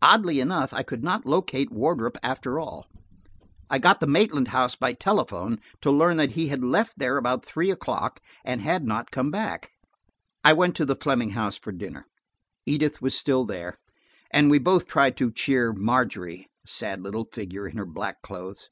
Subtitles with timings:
[0.00, 2.86] Oddly enough, I could not locate Wardrop after all.
[3.68, 7.44] I got the Maitland house by telephone, to learn that he had left there about
[7.44, 9.72] three o'clock, and had not come back.
[10.42, 12.06] I went to the Fleming house for dinner.
[12.64, 13.78] Edith was still there,
[14.30, 18.70] and we both tried to cheer Margery, a sad little figure in her black clothes.